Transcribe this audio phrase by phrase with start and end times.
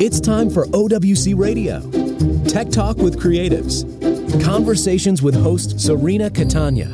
[0.00, 1.80] It's time for OWC Radio.
[2.48, 3.84] Tech Talk with Creatives.
[4.44, 6.88] Conversations with host Serena Catania.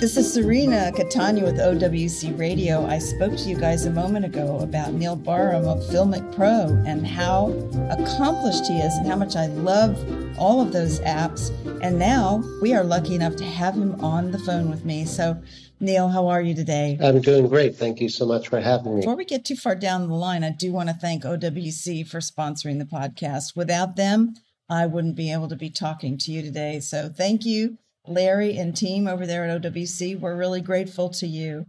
[0.00, 2.86] This is Serena Catania with OWC Radio.
[2.86, 7.04] I spoke to you guys a moment ago about Neil Barham of Filmic Pro and
[7.04, 7.48] how
[7.90, 9.98] accomplished he is and how much I love
[10.38, 11.50] all of those apps.
[11.82, 15.04] And now we are lucky enough to have him on the phone with me.
[15.04, 15.42] So,
[15.82, 16.98] Neil, how are you today?
[17.00, 17.74] I'm doing great.
[17.74, 19.00] Thank you so much for having me.
[19.00, 22.18] Before we get too far down the line, I do want to thank OWC for
[22.18, 23.56] sponsoring the podcast.
[23.56, 24.34] Without them,
[24.68, 26.80] I wouldn't be able to be talking to you today.
[26.80, 30.20] So, thank you, Larry and team over there at OWC.
[30.20, 31.64] We're really grateful to you.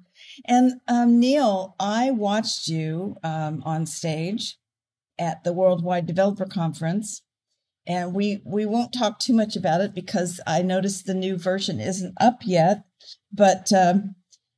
[0.45, 4.57] And um, Neil, I watched you um, on stage
[5.17, 7.21] at the Worldwide Developer Conference
[7.87, 11.79] and we we won't talk too much about it because I noticed the new version
[11.79, 12.83] isn't up yet.
[13.33, 14.15] But um,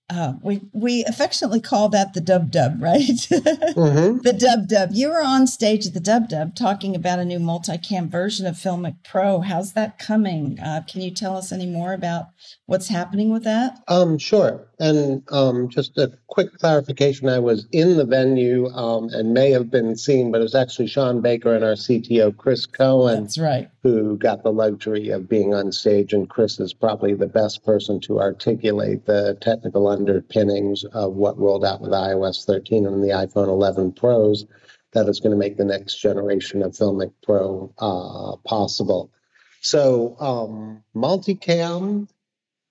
[0.09, 3.01] uh, we we affectionately call that the dub dub, right?
[3.01, 4.19] mm-hmm.
[4.19, 4.89] the dub dub.
[4.91, 8.55] You were on stage at the dub dub talking about a new multicam version of
[8.55, 9.39] Filmic Pro.
[9.39, 10.59] How's that coming?
[10.59, 12.25] Uh, can you tell us any more about
[12.65, 13.79] what's happening with that?
[13.87, 14.67] Um, sure.
[14.79, 19.69] And um, just a quick clarification: I was in the venue um, and may have
[19.69, 23.23] been seen, but it was actually Sean Baker and our CTO Chris Cohen.
[23.23, 23.69] That's right.
[23.83, 27.99] Who got the luxury of being on stage, and Chris is probably the best person
[28.01, 33.47] to articulate the technical underpinnings of what rolled out with iOS 13 and the iPhone
[33.47, 34.45] 11 Pros
[34.93, 39.11] that is going to make the next generation of Filmic Pro uh, possible.
[39.61, 42.07] So, um, multicam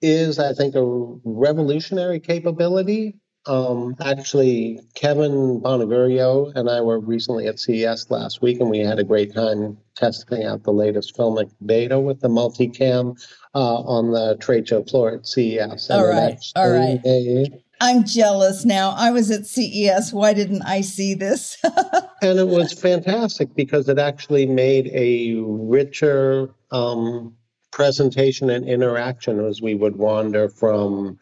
[0.02, 0.82] is, I think, a
[1.24, 3.14] revolutionary capability.
[3.46, 9.00] Um, actually, Kevin Bonagurio and I were recently at CES last week, and we had
[9.00, 13.20] a great time testing out the latest filmic beta with the multicam
[13.54, 15.90] uh, on the trade show floor at CES.
[15.90, 17.48] All right, all right.
[17.80, 18.94] I'm jealous now.
[18.96, 20.12] I was at CES.
[20.12, 21.58] Why didn't I see this?
[22.22, 27.34] and it was fantastic because it actually made a richer um,
[27.72, 31.18] presentation and interaction as we would wander from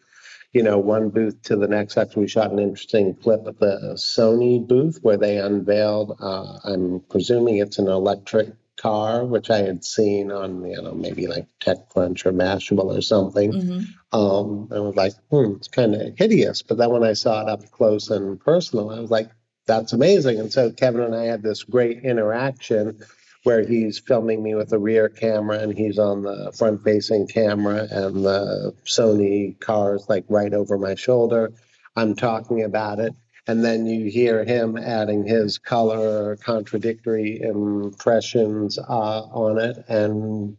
[0.53, 1.97] you know, one booth to the next.
[1.97, 6.99] Actually, we shot an interesting clip at the Sony booth where they unveiled, uh, I'm
[7.09, 12.25] presuming it's an electric car, which I had seen on, you know, maybe like TechCrunch
[12.25, 13.53] or Mashable or something.
[13.53, 14.19] Mm-hmm.
[14.19, 16.63] Um, I was like, hmm, it's kind of hideous.
[16.63, 19.29] But then when I saw it up close and personal, I was like,
[19.67, 20.39] that's amazing.
[20.39, 22.99] And so Kevin and I had this great interaction
[23.43, 27.87] where he's filming me with a rear camera and he's on the front facing camera
[27.89, 31.51] and the Sony car is like right over my shoulder.
[31.95, 33.15] I'm talking about it.
[33.47, 39.77] And then you hear him adding his color contradictory impressions uh, on it.
[39.87, 40.57] And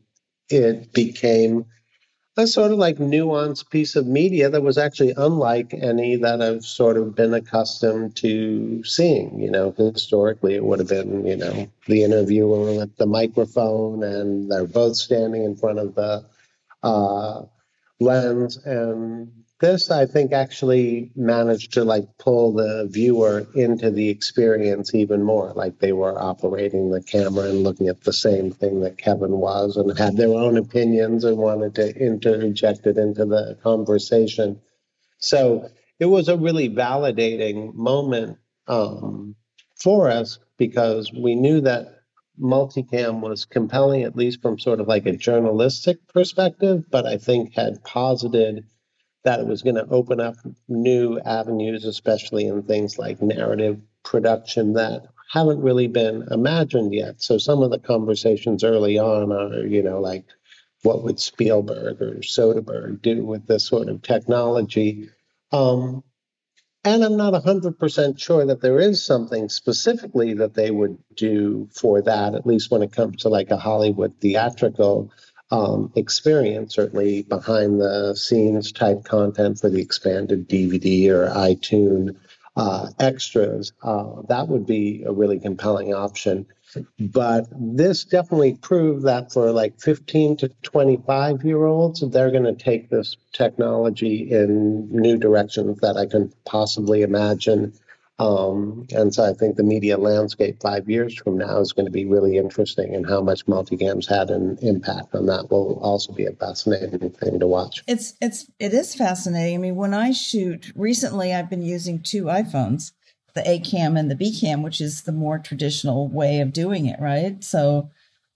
[0.48, 1.64] it became
[2.36, 6.64] a sort of like nuanced piece of media that was actually unlike any that I've
[6.64, 9.38] sort of been accustomed to seeing.
[9.40, 14.50] You know, historically it would have been, you know, the interviewer with the microphone and
[14.50, 16.24] they're both standing in front of the
[16.82, 17.42] uh,
[18.00, 24.92] lens and this, I think, actually managed to like pull the viewer into the experience
[24.94, 25.52] even more.
[25.54, 29.76] Like they were operating the camera and looking at the same thing that Kevin was
[29.76, 34.60] and had their own opinions and wanted to interject it into the conversation.
[35.18, 35.70] So
[36.00, 39.36] it was a really validating moment um,
[39.80, 42.00] for us because we knew that
[42.40, 47.54] multicam was compelling, at least from sort of like a journalistic perspective, but I think
[47.54, 48.64] had posited
[49.24, 50.36] that it was going to open up
[50.68, 57.22] new avenues, especially in things like narrative production that haven't really been imagined yet.
[57.22, 60.24] So some of the conversations early on are, you know, like
[60.82, 65.08] what would Spielberg or Soderbergh do with this sort of technology?
[65.52, 66.02] Um,
[66.84, 72.02] and I'm not 100% sure that there is something specifically that they would do for
[72.02, 75.12] that, at least when it comes to like a Hollywood theatrical
[75.52, 82.16] um, experience, certainly behind the scenes type content for the expanded DVD or iTunes
[82.56, 86.46] uh, extras, uh, that would be a really compelling option.
[86.98, 92.54] But this definitely proved that for like 15 to 25 year olds, they're going to
[92.54, 97.74] take this technology in new directions that I can possibly imagine
[98.18, 101.92] um, and so I think the media landscape five years from now is going to
[101.92, 106.26] be really interesting, and how much multicams had an impact on that will also be
[106.26, 107.82] a fascinating thing to watch.
[107.88, 109.54] It's it's it is fascinating.
[109.54, 112.92] I mean, when I shoot recently, I've been using two iPhones,
[113.34, 116.86] the A cam and the B cam, which is the more traditional way of doing
[116.86, 117.42] it, right?
[117.42, 117.90] So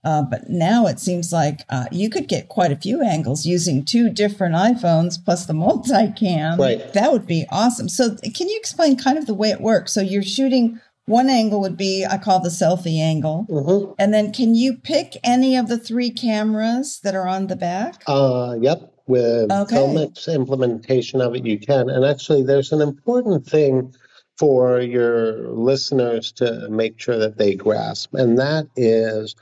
[0.07, 3.85] uh, but now it seems like uh, you could get quite a few angles using
[3.85, 6.57] two different iPhones plus the multicam.
[6.59, 6.93] Right.
[6.93, 7.89] That would be awesome.
[7.89, 9.93] So, can you explain kind of the way it works?
[9.93, 13.47] So, you're shooting one angle would be I call the selfie angle.
[13.51, 13.95] Mm-hmm.
[13.99, 18.05] And then can you pick any of the three cameras that are on the back?
[18.07, 18.93] Uh, yep.
[19.09, 20.09] With Okay.
[20.29, 21.91] Implementation of it, you can.
[21.91, 23.93] And actually, there's an important thing
[24.39, 29.35] for your listeners to make sure that they grasp, and that is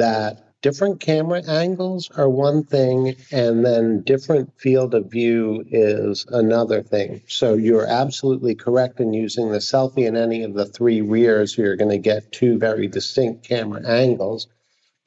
[0.00, 6.82] that different camera angles are one thing, and then different field of view is another
[6.82, 7.22] thing.
[7.28, 11.56] So you're absolutely correct in using the selfie in any of the three rears.
[11.56, 14.48] You're going to get two very distinct camera angles.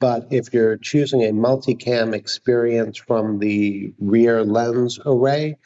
[0.00, 5.56] But if you're choosing a multicam experience from the rear lens array,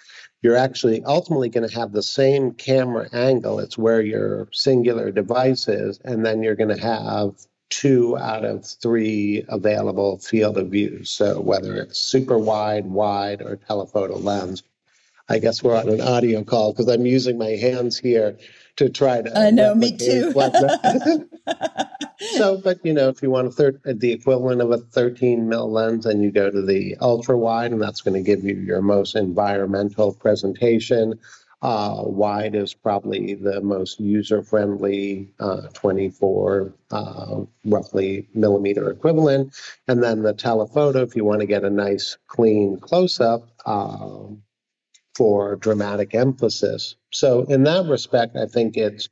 [0.42, 3.58] you're actually ultimately going to have the same camera angle.
[3.58, 7.34] It's where your singular device is, and then you're going to have
[7.70, 11.04] two out of three available field of view.
[11.04, 14.62] So whether it's super wide, wide, or telephoto lens.
[15.30, 18.38] I guess we're on an audio call because I'm using my hands here
[18.76, 19.38] to try to.
[19.38, 20.32] I know, me too.
[22.36, 25.70] so, but you know, if you want a third, the equivalent of a 13 mil
[25.70, 28.80] lens, and you go to the ultra wide, and that's going to give you your
[28.80, 31.18] most environmental presentation.
[31.60, 39.52] Uh, wide is probably the most user friendly, uh, 24 uh, roughly millimeter equivalent.
[39.88, 44.42] And then the telephoto, if you want to get a nice clean close up, um,
[45.16, 46.94] for dramatic emphasis.
[47.10, 49.08] So in that respect, I think it's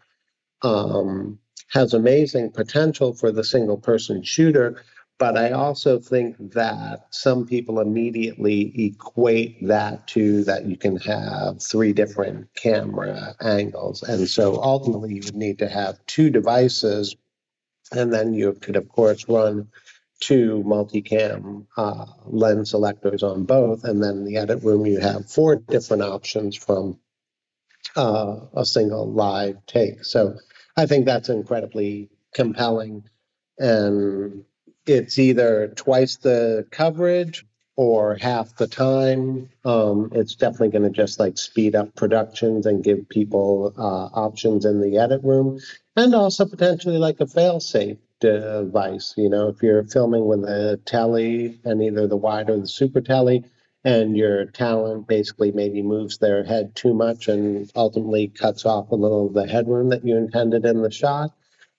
[0.62, 4.82] um, has amazing potential for the single person shooter.
[5.18, 11.62] But I also think that some people immediately equate that to that you can have
[11.62, 14.02] three different camera angles.
[14.02, 17.16] And so ultimately, you would need to have two devices.
[17.92, 19.68] And then you could, of course, run
[20.20, 23.84] two multicam uh, lens selectors on both.
[23.84, 26.98] And then in the edit room, you have four different options from
[27.96, 30.04] uh, a single live take.
[30.04, 30.36] So
[30.76, 33.04] I think that's incredibly compelling.
[33.58, 34.44] And
[34.86, 37.46] it's either twice the coverage
[37.76, 39.50] or half the time.
[39.64, 44.64] Um, it's definitely going to just like speed up productions and give people uh, options
[44.64, 45.60] in the edit room
[45.94, 49.14] and also potentially like a fail safe device.
[49.16, 53.00] You know, if you're filming with a telly and either the wide or the super
[53.00, 53.44] telly,
[53.84, 58.96] and your talent basically maybe moves their head too much and ultimately cuts off a
[58.96, 61.30] little of the headroom that you intended in the shot,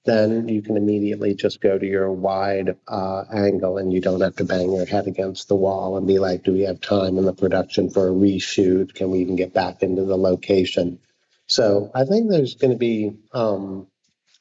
[0.07, 4.37] then you can immediately just go to your wide uh, angle and you don't have
[4.37, 7.25] to bang your head against the wall and be like, do we have time in
[7.25, 8.93] the production for a reshoot?
[8.95, 10.99] Can we even get back into the location?
[11.47, 13.87] So I think there's going to be um,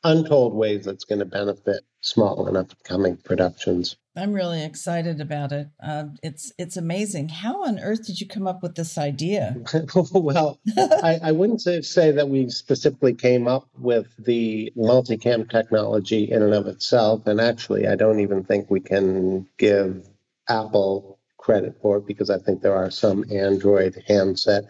[0.05, 3.97] untold ways that's going to benefit small and upcoming productions.
[4.17, 5.69] I'm really excited about it.
[5.83, 7.29] Uh, it's it's amazing.
[7.29, 9.57] How on earth did you come up with this idea?
[10.13, 16.31] well, I, I wouldn't say, say that we specifically came up with the multicam technology
[16.31, 17.27] in and of itself.
[17.27, 20.09] And actually, I don't even think we can give
[20.49, 24.65] Apple credit for it because I think there are some Android handset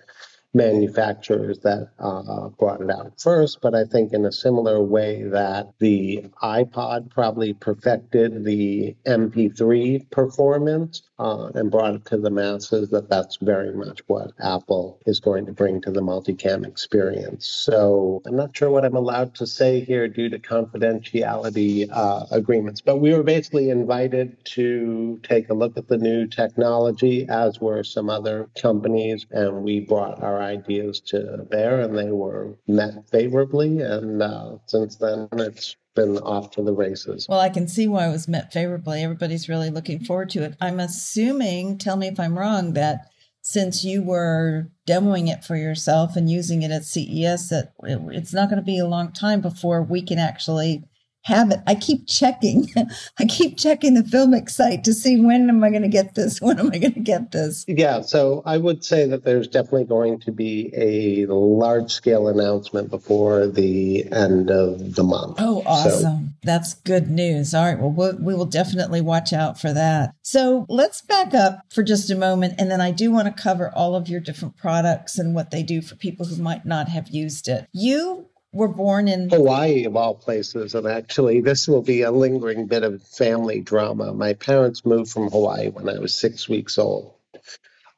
[0.55, 3.61] manufacturers that uh, brought it out first.
[3.61, 11.03] But I think in a similar way that the iPod probably perfected the MP3 performance
[11.19, 15.47] uh, and brought it to the masses, that that's very much what Apple is going
[15.47, 17.47] to bring to the multicam experience.
[17.47, 22.81] So I'm not sure what I'm allowed to say here due to confidentiality uh, agreements,
[22.81, 27.85] but we were basically invited to take a look at the new technology, as were
[27.85, 33.81] some other companies, and we brought our ideas to bear, and they were met favorably.
[33.81, 37.27] And uh, since then, it's been off to the races.
[37.29, 39.03] Well, I can see why it was met favorably.
[39.03, 40.55] Everybody's really looking forward to it.
[40.61, 43.09] I'm assuming, tell me if I'm wrong, that
[43.41, 48.35] since you were demoing it for yourself and using it at CES, that it, it's
[48.35, 50.85] not going to be a long time before we can actually
[51.27, 51.59] have it.
[51.67, 52.69] I keep checking.
[53.19, 56.41] I keep checking the Filmic site to see when am I going to get this?
[56.47, 57.65] When am I going to get this?
[57.67, 62.89] Yeah, so I would say that there's definitely going to be a large scale announcement
[62.91, 65.37] before the end of the month.
[65.41, 66.35] Oh, So- awesome.
[66.45, 67.53] That's good news.
[67.55, 67.77] All right.
[67.79, 70.15] Well, we'll, we will definitely watch out for that.
[70.23, 72.55] So let's back up for just a moment.
[72.59, 75.65] And then I do want to cover all of your different products and what they
[75.65, 77.67] do for people who might not have used it.
[77.73, 80.75] You were born in, Hawaii, of all places.
[80.75, 84.13] And actually, this will be a lingering bit of family drama.
[84.13, 87.15] My parents moved from Hawaii when I was six weeks old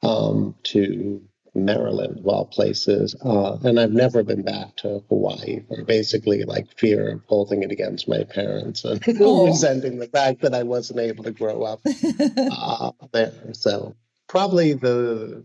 [0.03, 1.21] um, to
[1.55, 3.15] Maryland, of all places.
[3.23, 7.71] Uh, and I've never been back to Hawaii for basically like fear of holding it
[7.71, 11.81] against my parents and resenting the fact that I wasn't able to grow up
[12.51, 13.33] uh, there.
[13.53, 13.95] So,
[14.27, 15.43] probably the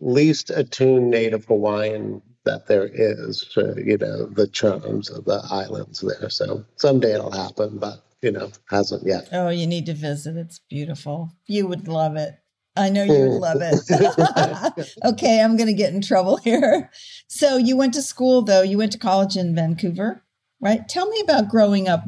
[0.00, 6.00] least attuned native Hawaiian that there is, for, you know, the charms of the islands
[6.00, 6.30] there.
[6.30, 9.28] So someday it'll happen, but you know, hasn't yet.
[9.32, 10.36] Oh, you need to visit.
[10.36, 11.30] It's beautiful.
[11.46, 12.34] You would love it.
[12.76, 14.94] I know you would love it.
[15.04, 16.90] okay, I'm going to get in trouble here.
[17.28, 18.62] So you went to school though.
[18.62, 20.22] You went to college in Vancouver,
[20.60, 20.86] right?
[20.88, 22.04] Tell me about growing up.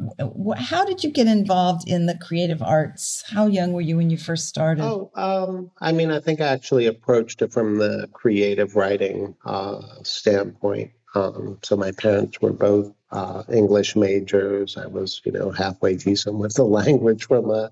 [0.57, 3.23] How did you get involved in the creative arts?
[3.27, 4.83] How young were you when you first started?
[4.83, 9.81] Oh, um, I mean, I think I actually approached it from the creative writing uh,
[10.03, 10.91] standpoint.
[11.15, 14.77] Um, so my parents were both uh, English majors.
[14.77, 17.71] I was, you know, halfway decent with the language from a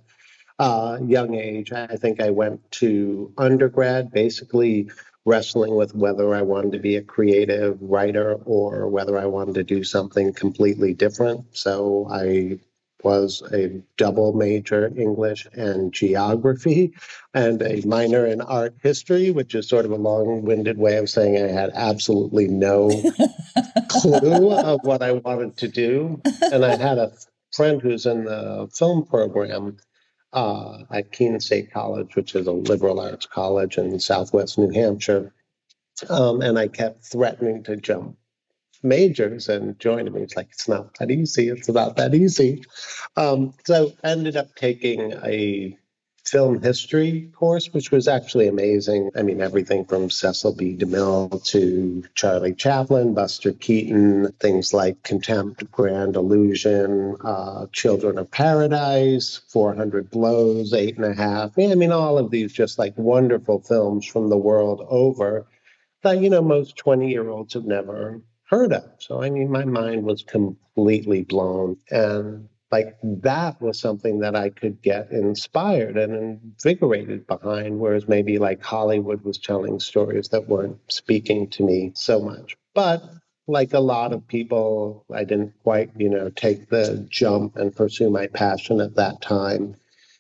[0.59, 1.71] uh, young age.
[1.71, 4.89] I think I went to undergrad basically
[5.25, 9.63] wrestling with whether I wanted to be a creative writer or whether I wanted to
[9.63, 11.45] do something completely different.
[11.55, 12.59] So I
[13.03, 16.93] was a double major English and geography
[17.33, 21.09] and a minor in art history, which is sort of a long winded way of
[21.09, 22.89] saying I had absolutely no
[23.89, 26.21] clue of what I wanted to do.
[26.51, 27.11] And I had a
[27.53, 29.77] friend who's in the film program
[30.33, 35.33] uh, at Keene State College, which is a liberal arts college in southwest New Hampshire.
[36.09, 38.17] Um, and I kept threatening to jump
[38.83, 40.21] majors and join me.
[40.21, 41.49] It's like, it's not that easy.
[41.49, 42.63] It's not that easy.
[43.15, 45.77] Um, so I ended up taking a
[46.25, 49.11] film history course, which was actually amazing.
[49.15, 50.77] I mean, everything from Cecil B.
[50.77, 59.41] DeMille to Charlie Chaplin, Buster Keaton, things like Contempt, Grand Illusion, uh, Children of Paradise,
[59.49, 61.57] 400 Blows, Eight and a Half.
[61.57, 65.47] I mean, all of these just like wonderful films from the world over
[66.03, 68.83] that, you know, most 20 year olds have never heard of.
[68.99, 71.77] So, I mean, my mind was completely blown.
[71.89, 78.37] And like that was something that I could get inspired and invigorated behind, whereas maybe
[78.37, 82.55] like Hollywood was telling stories that weren't speaking to me so much.
[82.73, 83.03] But
[83.47, 88.09] like a lot of people, I didn't quite, you know, take the jump and pursue
[88.09, 89.75] my passion at that time.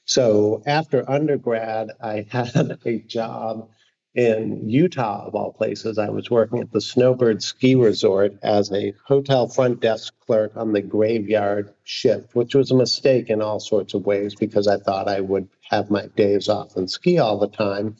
[0.05, 3.69] So after undergrad, I had a job
[4.13, 5.97] in Utah, of all places.
[5.97, 10.73] I was working at the Snowbird Ski Resort as a hotel front desk clerk on
[10.73, 15.07] the graveyard shift, which was a mistake in all sorts of ways because I thought
[15.07, 17.95] I would have my days off and ski all the time.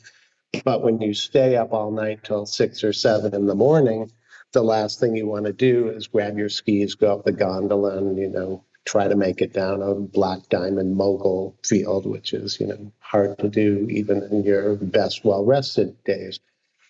[0.66, 4.12] But when you stay up all night till six or seven in the morning,
[4.52, 7.98] the last thing you want to do is grab your skis, go up the gondola,
[7.98, 12.60] and you know try to make it down a black diamond mogul field, which is,
[12.60, 16.40] you know, hard to do even in your best well rested days.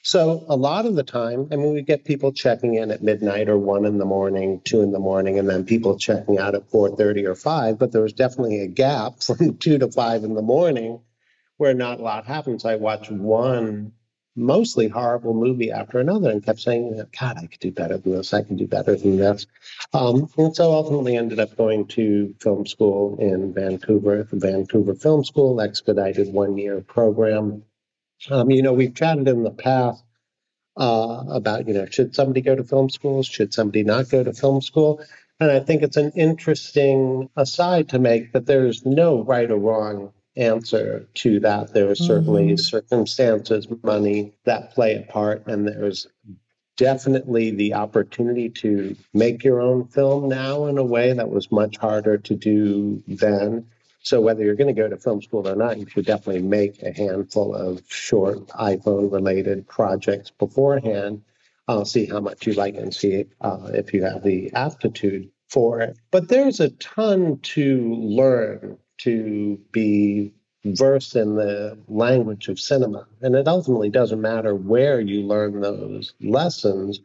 [0.04, 3.50] So a lot of the time, I mean, we get people checking in at midnight
[3.50, 6.72] or one in the morning, two in the morning, and then people checking out at
[6.72, 7.78] 4:30 or 5.
[7.78, 11.02] But there was definitely a gap from two to five in the morning
[11.58, 12.66] where not a lot happens.
[12.66, 13.94] I watched one
[14.36, 18.34] mostly horrible movie after another and kept saying, God, I could do better than this.
[18.34, 19.46] I can do better than this.
[19.94, 25.24] Um, and so ultimately ended up going to film school in Vancouver, the Vancouver Film
[25.24, 27.64] School, expedited one year program.
[28.30, 30.04] Um, you know, we've chatted in the past
[30.78, 33.24] uh, about, you know, should somebody go to film school?
[33.24, 35.02] Should somebody not go to film school?
[35.40, 40.14] And I think it's an interesting aside to make that there's no right or wrong
[40.36, 41.74] answer to that.
[41.74, 42.58] There are certainly mm-hmm.
[42.58, 46.08] circumstances, money that play a part, and there's
[46.78, 51.78] definitely the opportunity to make your own film now in a way that was much
[51.78, 53.68] harder to do then.
[54.04, 56.82] So whether you're going to go to film school or not, you should definitely make
[56.82, 61.22] a handful of short iPhone related projects beforehand.
[61.68, 65.82] I'll see how much you like and see uh, if you have the aptitude for
[65.82, 66.00] it.
[66.10, 73.08] But there's a ton to learn to be versed in the language of cinema.
[73.22, 77.00] And it ultimately doesn't matter where you learn those lessons,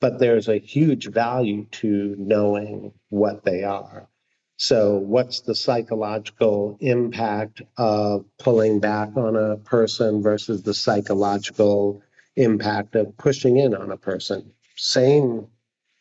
[0.00, 4.08] but there's a huge value to knowing what they are.
[4.56, 12.02] So, what's the psychological impact of pulling back on a person versus the psychological
[12.36, 14.52] impact of pushing in on a person?
[14.76, 15.46] Same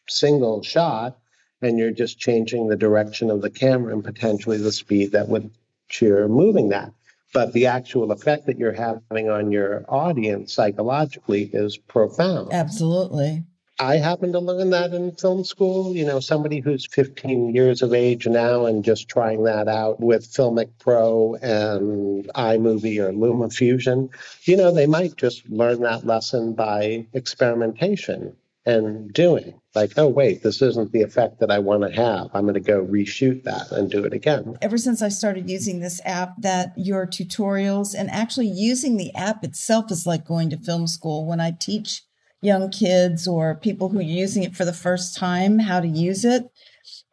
[0.09, 1.18] single shot,
[1.61, 5.51] and you're just changing the direction of the camera and potentially the speed that would
[5.99, 6.93] you're moving that.
[7.33, 12.53] But the actual effect that you're having on your audience psychologically is profound.
[12.53, 13.43] Absolutely.
[13.79, 15.95] I happen to learn that in film school.
[15.95, 20.31] You know, somebody who's 15 years of age now and just trying that out with
[20.31, 24.09] Filmic Pro and iMovie or LumaFusion,
[24.43, 28.35] you know, they might just learn that lesson by experimentation
[28.65, 29.59] and doing.
[29.75, 32.29] Like, oh, wait, this isn't the effect that I want to have.
[32.33, 34.57] I'm going to go reshoot that and do it again.
[34.61, 39.43] Ever since I started using this app, that your tutorials and actually using the app
[39.43, 41.25] itself is like going to film school.
[41.25, 42.03] When I teach
[42.41, 46.23] young kids or people who are using it for the first time how to use
[46.23, 46.49] it.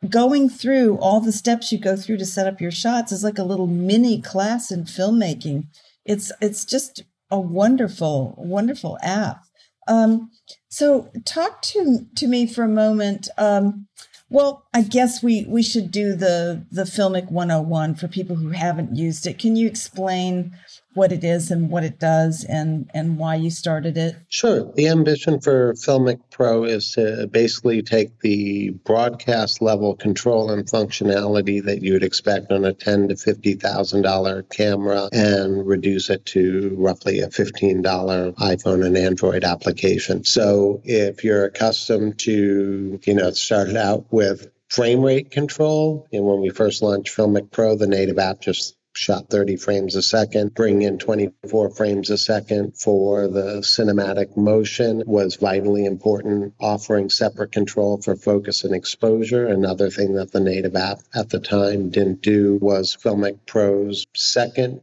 [0.09, 3.39] Going through all the steps you go through to set up your shots is like
[3.39, 5.67] a little mini class in filmmaking.
[6.05, 9.43] It's it's just a wonderful, wonderful app.
[9.89, 10.31] Um,
[10.77, 13.31] so talk to to me for a moment.
[13.39, 13.87] Um,
[14.29, 18.95] well, I guess we, we should do the, the Filmic 101 for people who haven't
[18.95, 19.39] used it.
[19.39, 20.53] Can you explain
[20.97, 24.17] what it is and what it does and, and why you started it?
[24.29, 24.73] Sure.
[24.75, 31.63] The ambition for Filmic Pro is to basically take the broadcast level control and functionality
[31.63, 36.25] that you would expect on a ten to fifty thousand dollar camera and reduce it
[36.27, 40.25] to roughly a fifteen dollar iPhone and Android application.
[40.25, 46.09] So if you're accustomed to, you know, it started out with frame rate control.
[46.13, 50.03] And when we first launched Filmic Pro, the native app just shot 30 frames a
[50.03, 56.55] second, bring in 24 frames a second for the cinematic motion was vitally important.
[56.59, 59.47] Offering separate control for focus and exposure.
[59.47, 64.81] Another thing that the native app at the time didn't do was Filmic Pro's second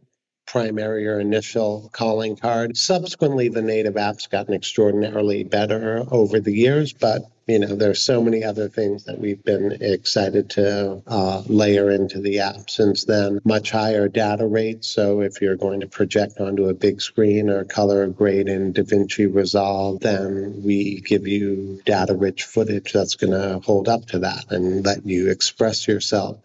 [0.53, 2.77] primary or initial calling card.
[2.77, 8.21] Subsequently, the native app's gotten extraordinarily better over the years, but you know, there's so
[8.21, 13.39] many other things that we've been excited to uh, layer into the app since then.
[13.43, 14.87] Much higher data rates.
[14.87, 19.33] So if you're going to project onto a big screen or color grade in DaVinci
[19.33, 24.51] Resolve, then we give you data rich footage that's going to hold up to that
[24.51, 26.37] and let you express yourself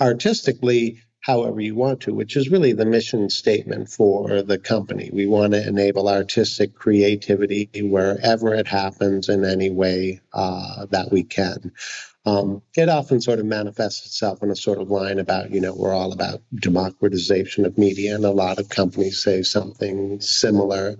[0.00, 5.10] artistically however you want to, which is really the mission statement for the company.
[5.12, 11.24] We want to enable artistic creativity wherever it happens in any way uh, that we
[11.24, 11.72] can.
[12.24, 15.74] Um, it often sort of manifests itself in a sort of line about, you know,
[15.74, 20.96] we're all about democratization of media, and a lot of companies say something similar.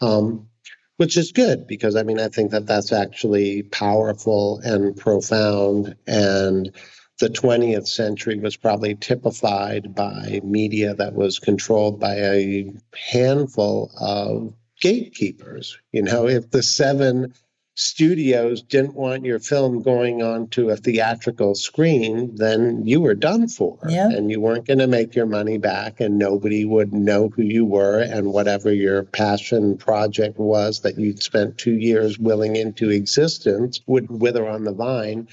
[0.00, 0.48] Um,
[0.96, 6.72] which is good because I mean I think that that's actually powerful and profound and
[7.18, 12.72] the 20th century was probably typified by media that was controlled by a
[13.10, 15.78] handful of gatekeepers.
[15.92, 17.34] You know, if the seven
[17.74, 23.78] studios didn't want your film going onto a theatrical screen, then you were done for.
[23.88, 24.08] Yeah.
[24.08, 27.64] And you weren't going to make your money back, and nobody would know who you
[27.64, 28.00] were.
[28.00, 34.10] And whatever your passion project was that you'd spent two years willing into existence would
[34.10, 35.28] wither on the vine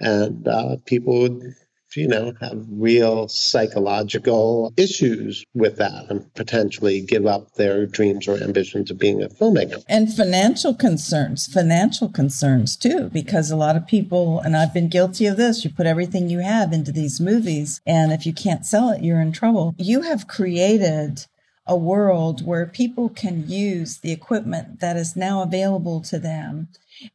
[0.00, 1.54] and uh, people would
[1.96, 8.36] you know have real psychological issues with that and potentially give up their dreams or
[8.42, 9.82] ambitions of being a filmmaker.
[9.88, 15.26] And financial concerns financial concerns too because a lot of people and i've been guilty
[15.26, 18.90] of this you put everything you have into these movies and if you can't sell
[18.90, 19.74] it you're in trouble.
[19.78, 21.26] You have created
[21.66, 26.68] a world where people can use the equipment that is now available to them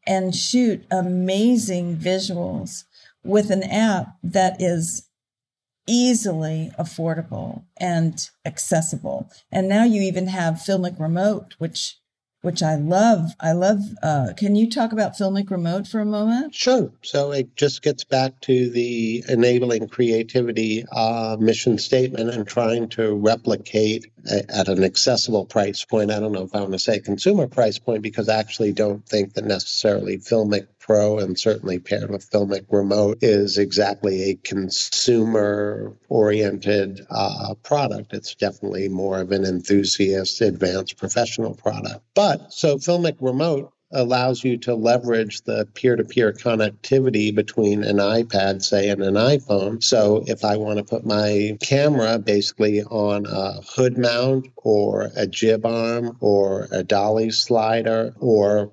[0.06, 2.84] and shoot amazing visuals
[3.24, 5.08] with an app that is
[5.88, 9.30] easily affordable and accessible.
[9.52, 11.98] And now you even have Filmic Remote, which
[12.44, 13.32] which I love.
[13.40, 13.80] I love.
[14.04, 16.54] Uh, can you talk about Filmic Remote for a moment?
[16.54, 16.92] Sure.
[17.02, 23.16] So it just gets back to the enabling creativity uh, mission statement and trying to
[23.16, 26.12] replicate a, at an accessible price point.
[26.12, 29.06] I don't know if I want to say consumer price point because I actually don't
[29.08, 35.94] think that necessarily Filmic Pro and certainly paired with Filmic Remote is exactly a consumer
[36.10, 38.14] oriented uh, product.
[38.14, 42.02] It's definitely more of an enthusiast, advanced professional product.
[42.16, 48.90] But so Filmic Remote allows you to leverage the peer-to-peer connectivity between an iPad, say,
[48.90, 49.82] and an iPhone.
[49.82, 55.28] So if I want to put my camera basically on a hood mount or a
[55.28, 58.72] jib arm or a dolly slider or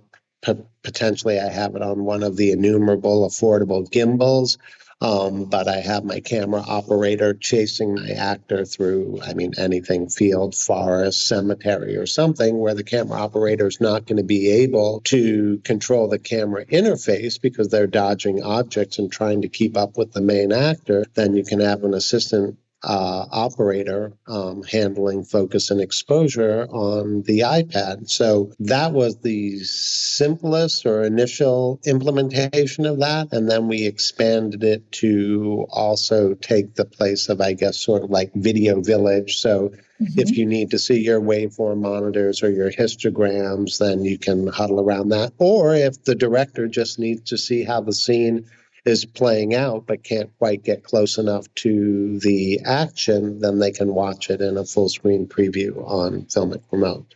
[0.82, 4.58] potentially I have it on one of the innumerable affordable gimbals.
[5.02, 10.54] Um, but I have my camera operator chasing my actor through, I mean, anything field,
[10.54, 15.58] forest, cemetery, or something where the camera operator is not going to be able to
[15.64, 20.20] control the camera interface because they're dodging objects and trying to keep up with the
[20.20, 21.06] main actor.
[21.14, 27.40] Then you can have an assistant uh, operator um, handling focus and exposure on the
[27.40, 28.08] iPad.
[28.08, 33.32] So that was the simplest or initial implementation of that.
[33.32, 38.10] And then we expanded it to also take the place of, I guess, sort of
[38.10, 39.36] like Video Village.
[39.36, 40.18] So Mm-hmm.
[40.18, 44.80] If you need to see your waveform monitors or your histograms, then you can huddle
[44.80, 45.32] around that.
[45.36, 48.46] Or if the director just needs to see how the scene
[48.84, 53.94] is playing out but can't quite get close enough to the action, then they can
[53.94, 57.14] watch it in a full screen preview on Filmic Remote.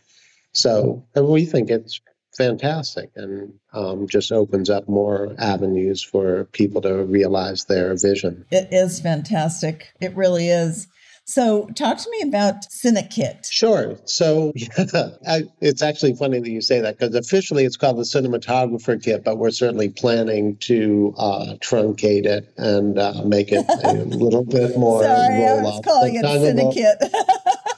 [0.52, 2.00] So we think it's
[2.36, 8.44] fantastic and um, just opens up more avenues for people to realize their vision.
[8.50, 9.92] It is fantastic.
[10.00, 10.86] It really is.
[11.26, 13.50] So, talk to me about CineKit.
[13.50, 13.98] Sure.
[14.04, 14.68] So, yeah,
[15.28, 19.24] I, it's actually funny that you say that because officially it's called the Cinematographer Kit,
[19.24, 24.76] but we're certainly planning to uh, truncate it and uh, make it a little bit
[24.76, 25.02] more.
[25.02, 27.70] Sorry, I was calling it CineKit.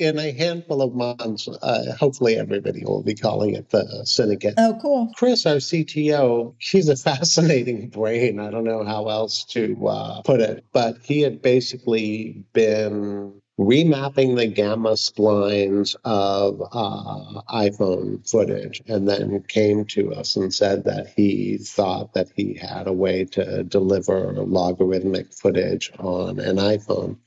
[0.00, 4.54] in a handful of months, uh, hopefully everybody will be calling it the CineKit.
[4.56, 5.12] Oh, cool.
[5.16, 8.40] Chris, our CTO, she's a fascinating brain.
[8.40, 14.36] I don't know how else to uh, put it, but he had basically been remapping
[14.36, 21.08] the gamma splines of uh, iPhone footage and then came to us and said that
[21.16, 27.18] he thought that he had a way to deliver logarithmic footage on an iPhone.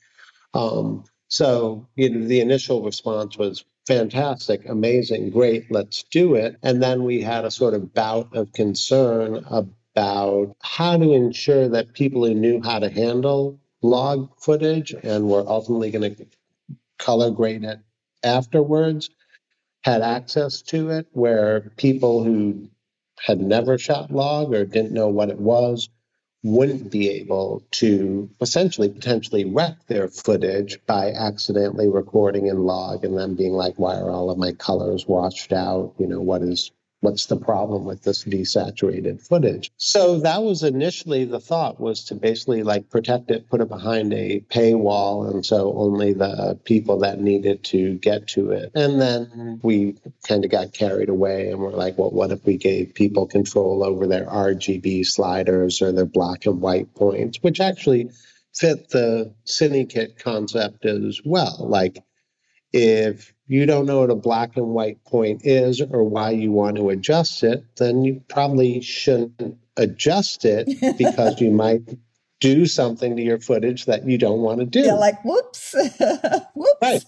[0.53, 6.57] Um, so, you know, the initial response was fantastic, amazing, great, let's do it.
[6.61, 11.93] And then we had a sort of bout of concern about how to ensure that
[11.93, 16.25] people who knew how to handle log footage and were ultimately going to
[16.99, 17.79] color grade it
[18.23, 19.09] afterwards
[19.83, 22.69] had access to it, where people who
[23.19, 25.89] had never shot log or didn't know what it was
[26.43, 33.17] wouldn't be able to essentially potentially wreck their footage by accidentally recording in log and
[33.17, 35.93] then being like, why are all of my colors washed out?
[35.99, 39.71] You know, what is what's the problem with this desaturated footage?
[39.77, 44.13] So that was initially the thought was to basically like protect it put it behind
[44.13, 48.71] a paywall and so only the people that needed to get to it.
[48.75, 52.57] And then we kind of got carried away and we're like well what if we
[52.57, 58.09] gave people control over their rgb sliders or their black and white points which actually
[58.53, 61.57] fit the CineKit concept as well.
[61.59, 61.97] Like
[62.73, 66.77] if you don't know what a black and white point is or why you want
[66.77, 71.81] to adjust it, then you probably shouldn't adjust it because you might
[72.39, 74.79] do something to your footage that you don't want to do.
[74.79, 75.75] Yeah, like whoops.
[76.55, 76.77] whoops.
[76.81, 77.03] Right.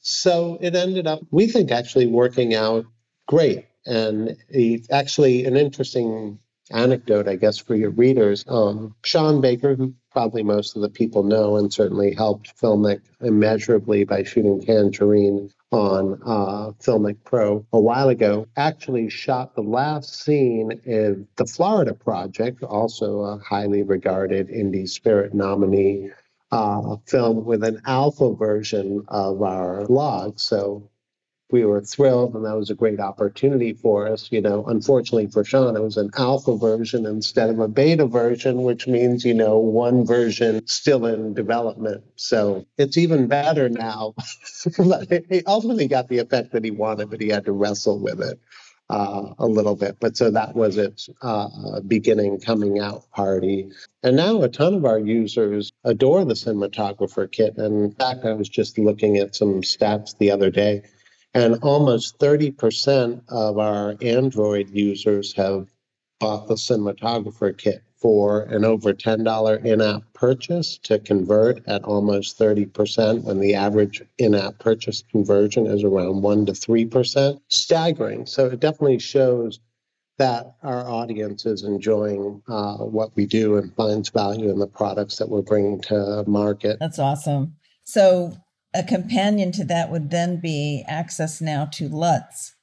[0.00, 2.84] So it ended up, we think, actually working out
[3.26, 3.64] great.
[3.86, 6.38] And it, actually, an interesting
[6.70, 8.44] anecdote, I guess, for your readers.
[8.46, 14.04] Um, Sean Baker, who probably most of the people know and certainly helped Filmic immeasurably
[14.04, 20.70] by shooting Tangerine on uh, Filmic Pro a while ago, actually shot the last scene
[20.84, 26.10] in the Florida Project, also a highly regarded Indie Spirit nominee.
[26.50, 30.38] Uh, film with an alpha version of our log.
[30.38, 30.90] So
[31.52, 34.28] we were thrilled and that was a great opportunity for us.
[34.32, 38.62] You know, unfortunately for Sean, it was an alpha version instead of a beta version,
[38.62, 42.02] which means, you know, one version still in development.
[42.16, 44.14] So it's even better now.
[45.28, 48.40] he ultimately got the effect that he wanted, but he had to wrestle with it.
[48.90, 49.96] Uh, a little bit.
[50.00, 53.70] But so that was its uh, beginning coming out party.
[54.02, 57.56] And now a ton of our users adore the cinematographer kit.
[57.56, 60.82] And in fact, I was just looking at some stats the other day.
[61.34, 65.68] And almost 30% of our Android users have
[66.20, 72.38] bought the cinematographer kit for an over $10 in app purchase to convert at almost
[72.38, 77.40] 30% when the average in app purchase conversion is around 1 to 3%.
[77.48, 78.26] Staggering.
[78.26, 79.60] So it definitely shows
[80.18, 85.16] that our audience is enjoying uh, what we do and finds value in the products
[85.16, 86.78] that we're bringing to market.
[86.80, 87.54] That's awesome.
[87.84, 88.36] So
[88.74, 92.54] a companion to that would then be access now to LUTs.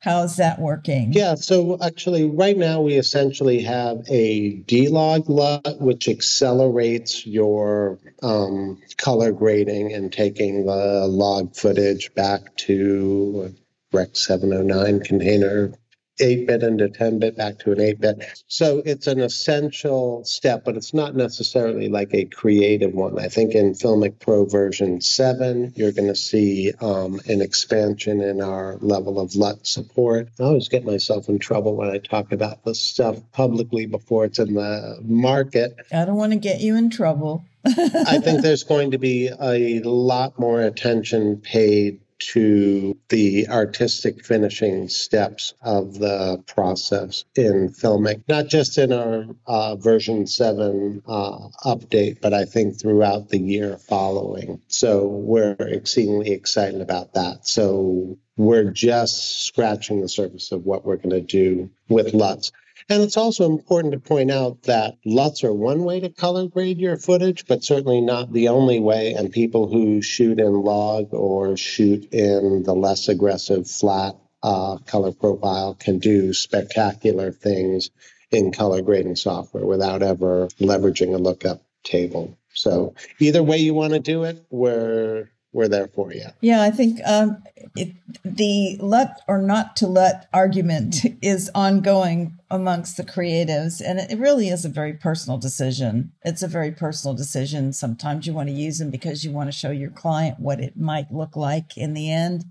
[0.00, 1.12] How's that working?
[1.12, 8.82] Yeah, so actually, right now we essentially have a D-Log LUT, which accelerates your um,
[8.96, 13.54] color grading and taking the log footage back to
[13.92, 15.72] Rec 709 container
[16.20, 18.42] 8 bit into 10 bit back to an 8 bit.
[18.46, 23.18] So it's an essential step, but it's not necessarily like a creative one.
[23.18, 28.40] I think in Filmic Pro version 7, you're going to see um, an expansion in
[28.40, 30.28] our level of LUT support.
[30.38, 34.38] I always get myself in trouble when I talk about this stuff publicly before it's
[34.38, 35.76] in the market.
[35.92, 37.44] I don't want to get you in trouble.
[37.64, 44.88] I think there's going to be a lot more attention paid to the artistic finishing
[44.88, 52.20] steps of the process in filming, not just in our uh, version 7 uh, update,
[52.20, 54.60] but I think throughout the year following.
[54.68, 57.46] So we're exceedingly excited about that.
[57.46, 62.52] So we're just scratching the surface of what we're going to do with LUTs.
[62.88, 66.78] And it's also important to point out that LUTs are one way to color grade
[66.78, 69.12] your footage, but certainly not the only way.
[69.12, 75.12] And people who shoot in log or shoot in the less aggressive flat uh, color
[75.12, 77.90] profile can do spectacular things
[78.30, 82.36] in color grading software without ever leveraging a lookup table.
[82.54, 86.26] So either way you want to do it, we're we're there for you.
[86.40, 87.42] Yeah, I think um,
[87.76, 94.18] it, the LUT or not to LUT argument is ongoing amongst the creatives, and it
[94.18, 96.12] really is a very personal decision.
[96.22, 97.72] It's a very personal decision.
[97.72, 100.76] Sometimes you want to use them because you want to show your client what it
[100.76, 102.44] might look like in the end.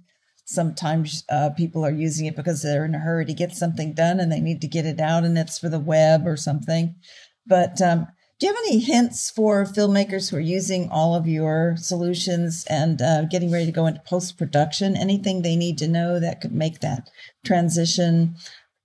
[0.46, 4.20] Sometimes uh, people are using it because they're in a hurry to get something done
[4.20, 6.96] and they need to get it out, and it's for the web or something.
[7.48, 8.08] But um,
[8.41, 12.99] do you have any hints for filmmakers who are using all of your solutions and
[12.99, 14.97] uh, getting ready to go into post production?
[14.97, 17.12] Anything they need to know that could make that
[17.45, 18.36] transition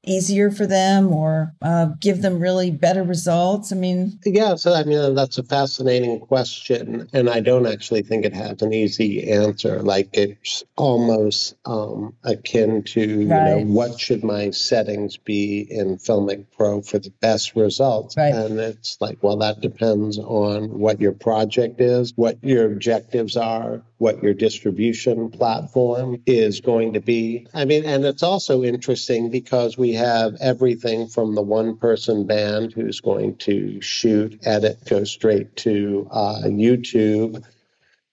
[0.06, 3.72] easier for them or uh, give them really better results?
[3.72, 7.08] I mean, yeah, so I mean, that's a fascinating question.
[7.12, 9.82] And I don't actually think it has an easy answer.
[9.82, 16.46] Like it's almost um, akin to, you know, what should my settings be in Filmic
[16.56, 18.16] Pro for the best results?
[18.16, 18.34] Right.
[18.34, 23.82] And it's like, well, that depends on what your project is, what your objectives are,
[23.98, 27.46] what your distribution platform is going to be.
[27.54, 32.72] I mean, and it's also interesting because we have everything from the one person band
[32.72, 37.42] who's going to shoot, edit, go straight to uh, YouTube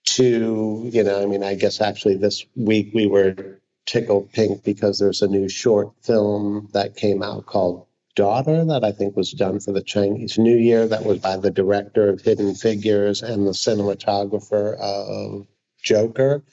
[0.05, 4.99] to, you know, I mean, I guess actually this week we were tickled pink because
[4.99, 9.59] there's a new short film that came out called Daughter that I think was done
[9.59, 13.51] for the Chinese New Year that was by the director of Hidden Figures and the
[13.53, 15.47] cinematographer of
[15.83, 16.43] Joker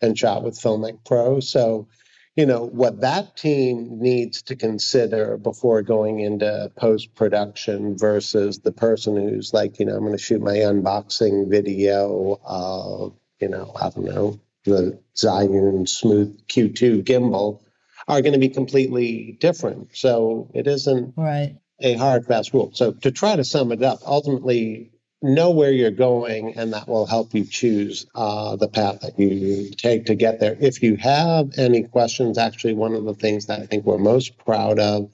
[0.00, 1.40] and shot with Filmic Pro.
[1.40, 1.88] So,
[2.36, 8.72] you know, what that team needs to consider before going into post production versus the
[8.72, 13.72] person who's like, you know, I'm going to shoot my unboxing video of, you know,
[13.74, 17.60] I don't know, the Zhiyun Smooth Q2 gimbal
[18.06, 19.96] are going to be completely different.
[19.96, 21.56] So it isn't right.
[21.80, 22.70] a hard, fast rule.
[22.72, 27.06] So to try to sum it up, ultimately, know where you're going, and that will
[27.06, 30.56] help you choose uh, the path that you take to get there.
[30.60, 34.38] If you have any questions, actually, one of the things that I think we're most
[34.38, 35.10] proud of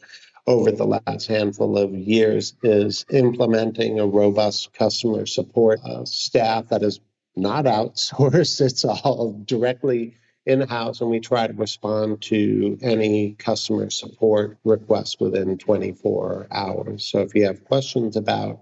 [0.46, 6.82] over the last handful of years is implementing a robust customer support uh, staff that
[6.82, 7.00] is
[7.34, 13.88] not outsourced, it's all directly in house, and we try to respond to any customer
[13.88, 17.06] support requests within 24 hours.
[17.06, 18.60] So if you have questions about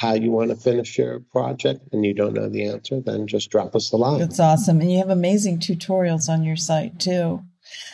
[0.00, 3.50] how you want to finish your project and you don't know the answer, then just
[3.50, 4.18] drop us a line.
[4.18, 4.80] That's awesome.
[4.80, 7.42] And you have amazing tutorials on your site too.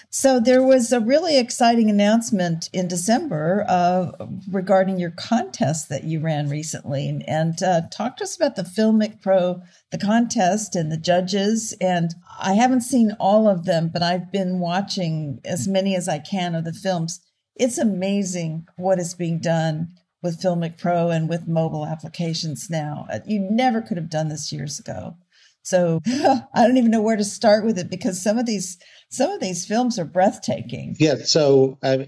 [0.09, 4.13] So there was a really exciting announcement in December uh,
[4.49, 9.21] regarding your contest that you ran recently, and, uh, talk to us about the Filmic
[9.21, 11.75] Pro, the contest, and the judges.
[11.81, 16.21] And I haven't seen all of them, but I've been watching as many as I
[16.21, 17.21] can of the films.
[17.57, 19.89] It's amazing what is being done
[20.27, 23.07] with Filmic Pro and with mobile applications now.
[23.11, 25.17] Uh, you never could have done this years ago.
[25.63, 28.77] So I don't even know where to start with it because some of these
[29.09, 30.97] some of these films are breathtaking.
[30.99, 31.17] Yeah.
[31.25, 32.05] So uh,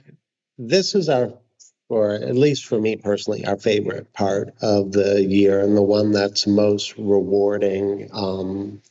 [0.59, 1.33] this is our,
[1.88, 6.11] or at least for me personally, our favorite part of the year and the one
[6.11, 8.11] that's most rewarding.
[8.12, 8.83] Um,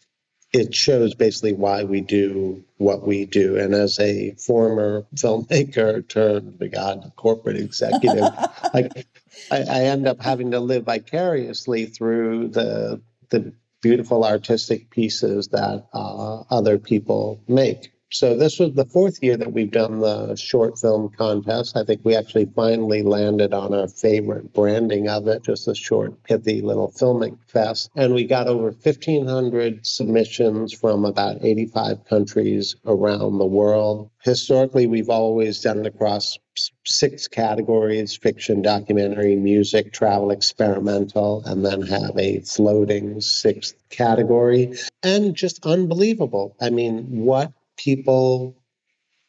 [0.53, 3.57] it shows basically why we do what we do.
[3.57, 8.23] And as a former filmmaker turned, God, corporate executive,
[8.73, 9.07] like
[9.51, 15.87] I, I end up having to live vicariously through the the beautiful artistic pieces that
[15.93, 17.91] uh, other people make.
[18.09, 21.75] So this was the fourth year that we've done the short film contest.
[21.75, 26.23] I think we actually finally landed on our favorite branding of it, just a short,
[26.23, 27.89] pithy little filmic fest.
[27.95, 34.09] And we got over 1,500 submissions from about 85 countries around the world.
[34.23, 36.37] Historically, we've always done it across
[36.85, 44.73] six categories fiction, documentary, music, travel, experimental, and then have a floating sixth category.
[45.03, 46.55] And just unbelievable.
[46.59, 48.61] I mean, what people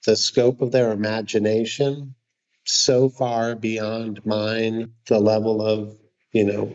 [0.05, 2.15] the scope of their imagination
[2.65, 5.97] so far beyond mine, the level of,
[6.33, 6.73] you know,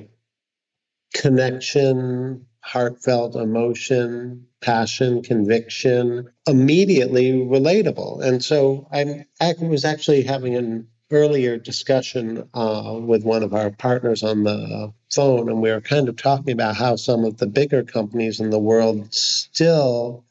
[1.13, 8.23] connection, heartfelt emotion, passion, conviction, immediately relatable.
[8.23, 13.69] And so I'm, I was actually having an earlier discussion uh, with one of our
[13.69, 17.47] partners on the phone, and we were kind of talking about how some of the
[17.47, 20.25] bigger companies in the world still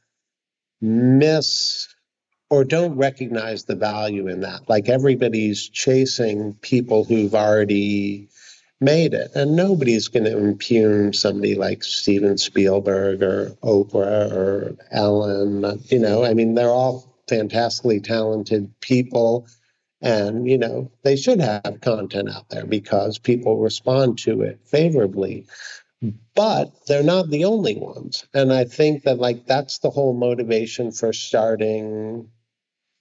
[0.83, 1.89] miss
[2.51, 4.69] or don't recognize the value in that.
[4.69, 8.29] Like everybody's chasing people who've already
[8.79, 15.81] made it, and nobody's going to impugn somebody like Steven Spielberg or Oprah or Ellen.
[15.87, 19.47] You know, I mean, they're all fantastically talented people.
[20.03, 25.47] And, you know, they should have content out there because people respond to it favorably.
[26.35, 28.27] But they're not the only ones.
[28.35, 32.29] And I think that, like, that's the whole motivation for starting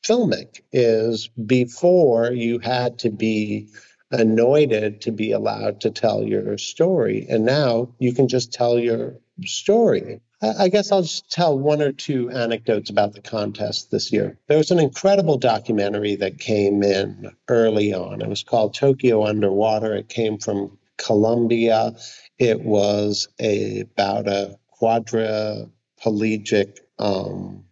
[0.06, 3.70] filmic is before you had to be
[4.12, 7.26] anointed to be allowed to tell your story.
[7.30, 10.22] And now you can just tell your story.
[10.42, 14.40] I guess I'll just tell one or two anecdotes about the contest this year.
[14.48, 18.22] There was an incredible documentary that came in early on.
[18.22, 19.96] It was called Tokyo Underwater.
[19.96, 21.96] It came from Colombia.
[22.38, 27.66] It was a, about a quadriplegic um,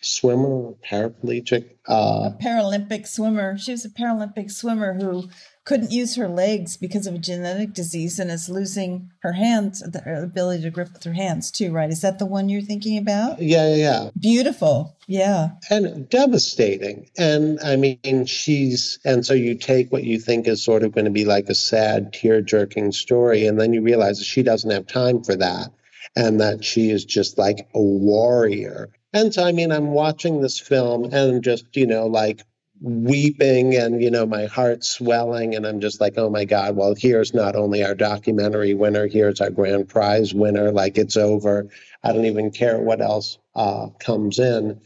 [0.00, 1.70] swimmer, paraplegic.
[1.88, 3.56] Uh, a Paralympic swimmer.
[3.58, 5.28] She was a Paralympic swimmer who
[5.64, 10.22] couldn't use her legs because of a genetic disease and is losing her hands, the
[10.22, 11.90] ability to grip with her hands too, right?
[11.90, 13.40] Is that the one you're thinking about?
[13.40, 14.10] Yeah, yeah, yeah.
[14.18, 14.96] Beautiful.
[15.06, 15.50] Yeah.
[15.70, 17.10] And devastating.
[17.16, 21.04] And I mean, she's, and so you take what you think is sort of going
[21.04, 24.70] to be like a sad, tear jerking story, and then you realize that she doesn't
[24.70, 25.70] have time for that
[26.16, 28.90] and that she is just like a warrior.
[29.12, 32.42] And so, I mean, I'm watching this film and just, you know, like
[32.82, 35.54] weeping and, you know, my heart swelling.
[35.54, 39.40] And I'm just like, oh my God, well, here's not only our documentary winner, here's
[39.40, 40.72] our grand prize winner.
[40.72, 41.68] Like it's over.
[42.02, 44.80] I don't even care what else uh, comes in.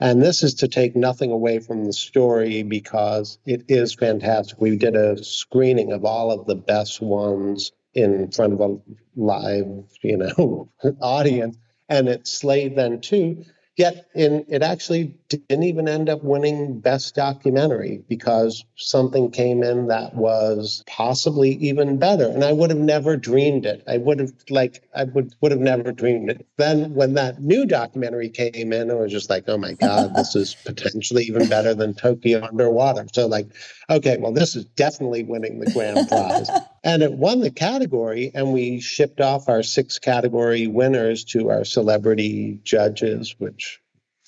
[0.00, 4.60] And this is to take nothing away from the story because it is fantastic.
[4.60, 8.78] We did a screening of all of the best ones in front of a
[9.16, 10.70] live, you know,
[11.02, 13.44] audience, and it slayed then too.
[13.76, 19.86] Yet, in, it actually didn't even end up winning Best Documentary because something came in
[19.86, 22.26] that was possibly even better.
[22.26, 23.84] And I would have never dreamed it.
[23.86, 26.46] I would have, like, I would, would have never dreamed it.
[26.56, 30.34] Then, when that new documentary came in, it was just like, oh my God, this
[30.34, 33.06] is potentially even better than Tokyo Underwater.
[33.12, 33.46] So, like,
[33.88, 36.50] okay, well, this is definitely winning the grand prize.
[36.82, 41.64] and it won the category, and we shipped off our six category winners to our
[41.64, 43.79] celebrity judges, which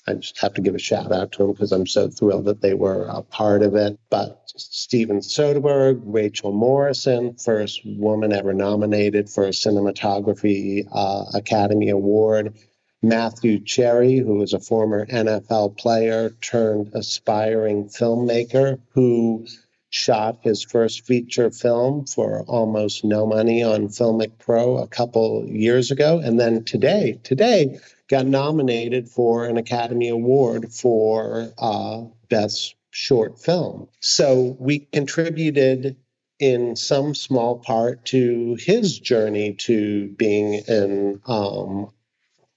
[0.05, 2.61] I just have to give a shout out to them because I'm so thrilled that
[2.61, 3.97] they were a part of it.
[4.09, 12.53] But Steven Soderbergh, Rachel Morrison, first woman ever nominated for a Cinematography uh, Academy Award.
[13.01, 19.45] Matthew Cherry, who is a former NFL player turned aspiring filmmaker who
[19.89, 25.91] shot his first feature film for almost no money on Filmic Pro a couple years
[25.91, 26.19] ago.
[26.19, 27.79] And then today, today,
[28.13, 33.87] got nominated for an Academy Award for uh, Best Short Film.
[34.01, 35.95] So we contributed
[36.37, 41.89] in some small part to his journey to being an um,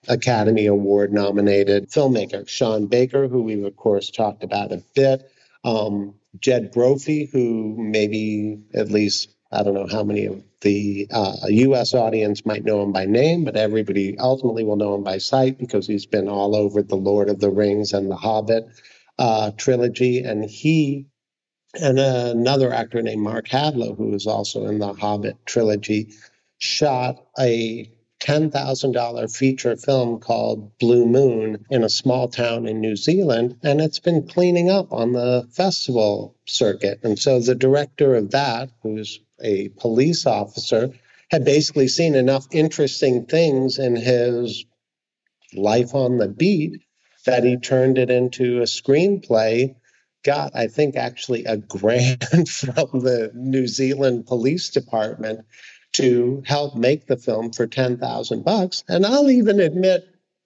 [0.09, 2.47] Academy Award nominated filmmaker.
[2.47, 5.27] Sean Baker, who we've of course talked about a bit.
[5.64, 11.37] Um, Jed Brophy, who maybe at least I don't know how many of the uh,
[11.48, 11.94] U.S.
[11.94, 15.87] audience might know him by name, but everybody ultimately will know him by sight because
[15.87, 18.66] he's been all over the Lord of the Rings and the Hobbit
[19.18, 20.20] uh, trilogy.
[20.20, 21.06] And he
[21.80, 26.12] and another actor named Mark Hadlow, who is also in the Hobbit trilogy,
[26.59, 33.59] shot a $10,000 feature film called Blue Moon in a small town in New Zealand,
[33.62, 37.00] and it's been cleaning up on the festival circuit.
[37.02, 40.92] And so the director of that, who's a police officer,
[41.31, 44.64] had basically seen enough interesting things in his
[45.55, 46.83] life on the beat
[47.25, 49.75] that he turned it into a screenplay.
[50.25, 55.44] Got, I think, actually a grant from the New Zealand Police Department
[55.94, 58.85] to help make the film for 10,000 bucks.
[58.88, 60.05] And I'll even admit,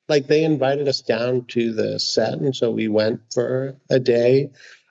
[0.09, 2.35] like they invited us down to the set.
[2.35, 4.51] And so we went for a day.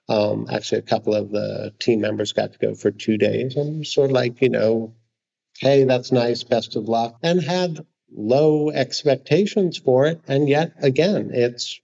[0.09, 3.85] Um, actually, a couple of the team members got to go for two days and
[3.85, 4.95] sort of like, you know,
[5.59, 10.19] hey, that's nice, best of luck, and had low expectations for it.
[10.27, 11.79] And yet again, it's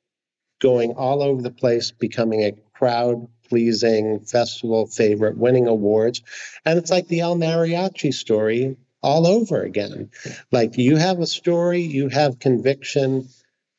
[0.60, 6.24] going all over the place, becoming a crowd pleasing festival favorite, winning awards.
[6.66, 10.10] And it's like the El Mariachi story all over again.
[10.52, 13.30] Like you have a story, you have conviction,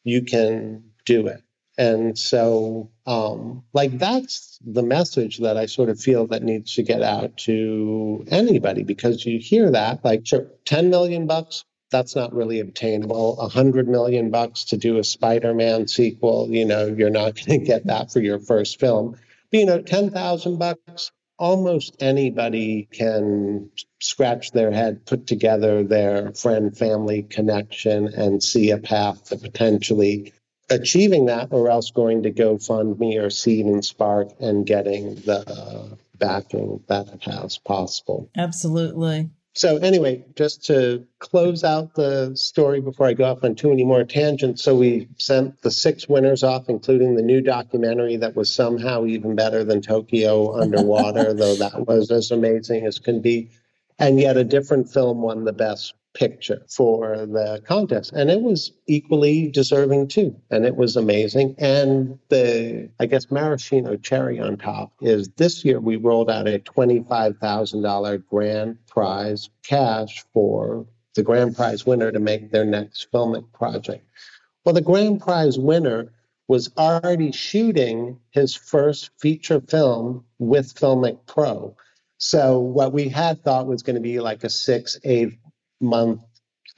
[0.05, 1.43] you can do it.
[1.79, 6.83] And so, um, like, that's the message that I sort of feel that needs to
[6.83, 12.35] get out to anybody because you hear that, like, sure, 10 million bucks, that's not
[12.35, 13.39] really obtainable.
[13.41, 17.67] A hundred million bucks to do a Spider-Man sequel, you know, you're not going to
[17.67, 19.17] get that for your first film.
[19.51, 23.71] But, you know, 10,000 bucks, almost anybody can
[24.01, 30.33] scratch their head, put together their friend family connection, and see a path to potentially
[30.69, 36.83] achieving that or else going to GoFundMe or Seed and Spark and getting the backing
[36.89, 38.29] that it has possible.
[38.37, 39.31] Absolutely.
[39.57, 43.85] So anyway, just to close out the story before I go off on too many
[43.85, 48.55] more tangents, so we sent the six winners off, including the new documentary that was
[48.55, 53.49] somehow even better than Tokyo Underwater, though that was as amazing as can be.
[53.99, 58.13] And yet a different film won the best picture for the contest.
[58.13, 60.35] And it was equally deserving too.
[60.51, 61.55] And it was amazing.
[61.59, 66.59] And the i guess maraschino cherry on top is this year we rolled out a
[66.59, 74.05] $25000 grand prize cash for the grand prize winner to make their next filmic project.
[74.65, 76.13] Well the grand prize winner
[76.49, 81.77] was already shooting his first feature film with filmic pro.
[82.19, 85.39] So what we had thought was going to be like a six, eight
[85.81, 86.21] month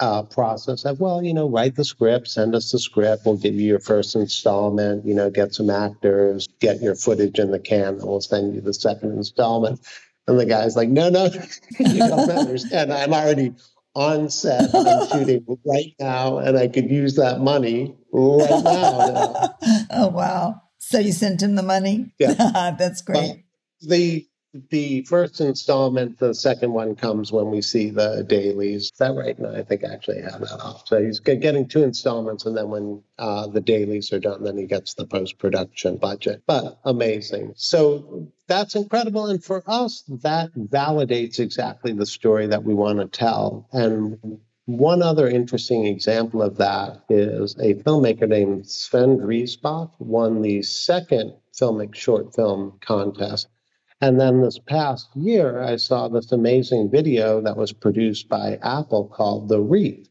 [0.00, 3.54] uh, process of, well, you know, write the script, send us the script, we'll give
[3.54, 7.94] you your first installment, you know, get some actors, get your footage in the can,
[7.94, 9.80] and we'll send you the second installment.
[10.26, 11.24] And the guy's like, no, no,
[11.78, 12.92] you don't understand.
[12.92, 13.54] I'm already
[13.94, 14.70] on set,
[15.10, 19.56] shooting right now, and I could use that money right now.
[19.90, 20.62] oh, wow.
[20.78, 22.12] So you sent him the money?
[22.18, 22.34] Yeah.
[22.78, 23.44] That's great.
[23.80, 24.26] But the
[24.70, 28.84] the first installment, the second one comes when we see the dailies.
[28.84, 29.38] Is that right?
[29.38, 30.86] No, I think I actually have that off.
[30.86, 34.66] So he's getting two installments, and then when uh, the dailies are done, then he
[34.66, 36.42] gets the post production budget.
[36.46, 37.52] But amazing.
[37.56, 39.26] So that's incredible.
[39.26, 43.68] And for us, that validates exactly the story that we want to tell.
[43.72, 50.62] And one other interesting example of that is a filmmaker named Sven Driesbach won the
[50.62, 53.48] second filmic short film contest
[54.00, 59.08] and then this past year, I saw this amazing video that was produced by Apple
[59.08, 60.08] called The Wreath.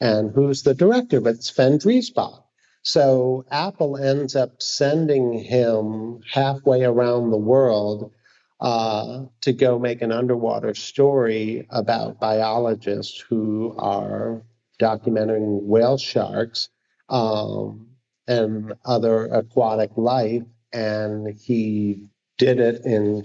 [0.00, 1.20] And who's the director?
[1.20, 2.42] But Sven Driesbach.
[2.82, 8.12] So Apple ends up sending him halfway around the world
[8.60, 14.42] uh, to go make an underwater story about biologists who are
[14.80, 16.68] documenting whale sharks
[17.08, 17.88] um,
[18.26, 20.42] and other aquatic life.
[20.72, 22.08] And he
[22.40, 23.22] did it in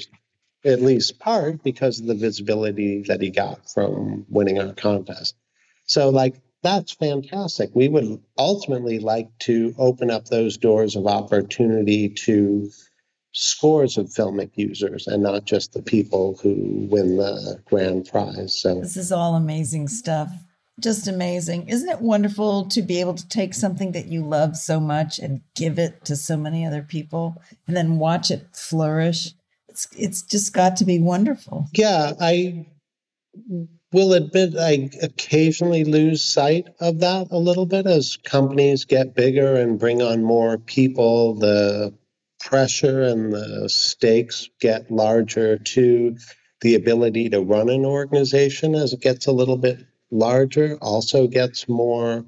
[0.66, 5.36] at least part because of the visibility that he got from winning our contest.
[5.86, 7.70] So, like, that's fantastic.
[7.74, 12.70] We would ultimately like to open up those doors of opportunity to
[13.32, 18.60] scores of filmic users and not just the people who win the grand prize.
[18.60, 20.30] So, this is all amazing stuff.
[20.80, 21.70] Just amazing.
[21.70, 25.42] Isn't it wonderful to be able to take something that you love so much and
[25.56, 29.34] give it to so many other people and then watch it flourish?
[29.70, 31.68] It's it's just got to be wonderful.
[31.74, 32.66] Yeah, I
[33.94, 39.56] will admit I occasionally lose sight of that a little bit as companies get bigger
[39.56, 41.36] and bring on more people.
[41.36, 41.94] The
[42.42, 46.18] pressure and the stakes get larger to
[46.60, 49.80] the ability to run an organization as it gets a little bit
[50.12, 52.26] larger also gets more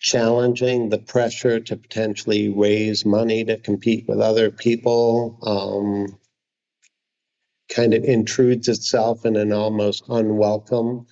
[0.00, 0.88] challenging.
[0.88, 6.18] The pressure to potentially raise money to compete with other people um,
[7.68, 11.06] kind of intrudes itself in an almost unwelcome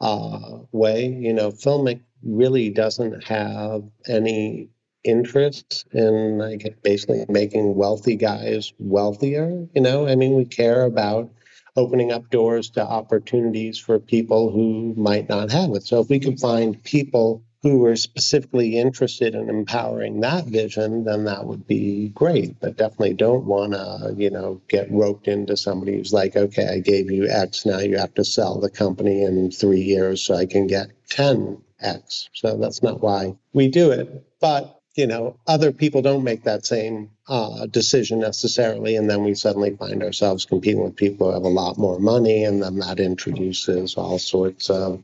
[0.00, 1.06] uh, way.
[1.06, 4.68] You know, filmic really doesn't have any
[5.02, 9.66] interest in like basically making wealthy guys wealthier.
[9.74, 11.30] You know, I mean, we care about
[11.76, 15.84] opening up doors to opportunities for people who might not have it.
[15.84, 21.24] So if we could find people who are specifically interested in empowering that vision, then
[21.24, 22.58] that would be great.
[22.58, 26.78] But definitely don't want to, you know, get roped into somebody who's like, okay, I
[26.78, 30.46] gave you X, now you have to sell the company in three years so I
[30.46, 32.30] can get 10X.
[32.32, 34.24] So that's not why we do it.
[34.40, 39.34] But you know, other people don't make that same uh, decision necessarily, and then we
[39.34, 42.98] suddenly find ourselves competing with people who have a lot more money, and then that
[42.98, 45.02] introduces all sorts of,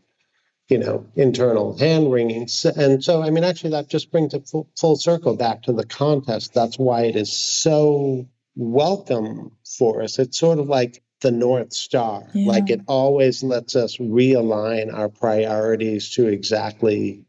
[0.68, 2.48] you know, internal hand wringing.
[2.76, 5.86] And so, I mean, actually, that just brings it full, full circle back to the
[5.86, 6.52] contest.
[6.52, 8.26] That's why it is so
[8.56, 10.18] welcome for us.
[10.18, 12.24] It's sort of like the North Star.
[12.34, 12.52] Yeah.
[12.52, 17.24] Like it always lets us realign our priorities to exactly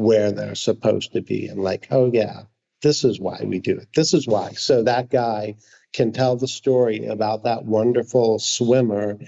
[0.00, 2.42] where they're supposed to be and like, oh, yeah,
[2.82, 3.88] this is why we do it.
[3.94, 4.52] This is why.
[4.52, 5.56] So that guy
[5.92, 9.18] can tell the story about that wonderful swimmer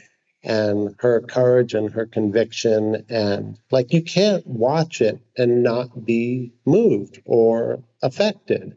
[0.42, 3.04] and her courage and her conviction.
[3.08, 8.74] And like, you can't watch it and not be moved or affected.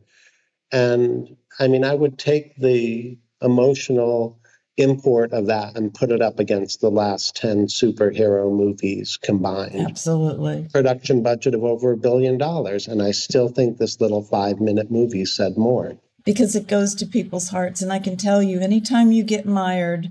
[0.72, 4.40] And I mean, I would take the emotional
[4.78, 9.80] import of that and put it up against the last 10 superhero movies combined.
[9.80, 10.68] Absolutely.
[10.72, 12.88] Production budget of over a billion dollars.
[12.88, 15.98] And I still think this little five minute movie said more.
[16.26, 17.82] Because it goes to people's hearts.
[17.82, 20.10] And I can tell you, anytime you get mired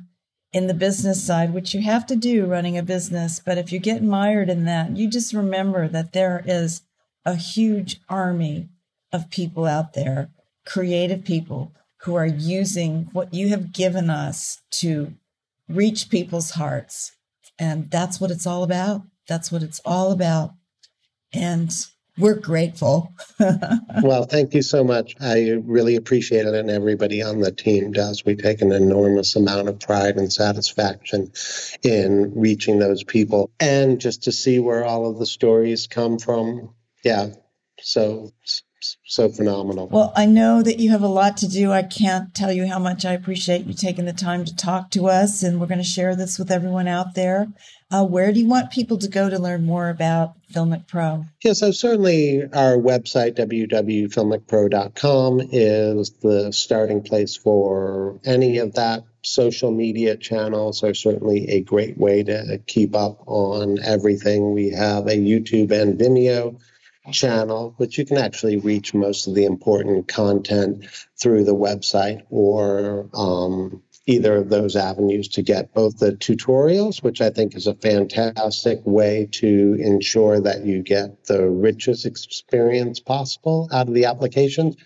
[0.52, 3.80] in the business side, which you have to do running a business, but if you
[3.80, 6.82] get mired in that, you just remember that there is
[7.24, 8.68] a huge army
[9.12, 10.30] of people out there,
[10.64, 11.72] creative people
[12.04, 15.14] who are using what you have given us to
[15.68, 17.12] reach people's hearts.
[17.58, 19.02] And that's what it's all about.
[19.26, 20.50] That's what it's all about.
[21.32, 21.72] And
[22.18, 23.12] we're grateful.
[24.02, 25.14] well, thank you so much.
[25.20, 28.24] I really appreciate it, and everybody on the team does.
[28.24, 31.32] We take an enormous amount of pride and satisfaction
[31.82, 36.74] in reaching those people and just to see where all of the stories come from.
[37.02, 37.30] Yeah.
[37.80, 38.30] So
[39.06, 39.88] so phenomenal.
[39.88, 41.72] Well, I know that you have a lot to do.
[41.72, 45.08] I can't tell you how much I appreciate you taking the time to talk to
[45.08, 47.48] us, and we're going to share this with everyone out there.
[47.90, 51.24] Uh, where do you want people to go to learn more about Filmic Pro?
[51.44, 59.04] Yeah, so certainly our website, www.filmicpro.com, is the starting place for any of that.
[59.22, 64.52] Social media channels are certainly a great way to keep up on everything.
[64.52, 66.58] We have a YouTube and Vimeo
[67.12, 70.86] channel, but you can actually reach most of the important content
[71.20, 77.20] through the website or um, either of those avenues to get both the tutorials, which
[77.20, 83.68] I think is a fantastic way to ensure that you get the richest experience possible
[83.72, 84.76] out of the applications,